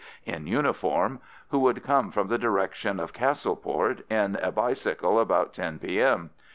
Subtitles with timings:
[0.25, 1.19] in uniform,
[1.49, 6.31] who would come from the direction of Castleport on a bicycle about 10 P.M.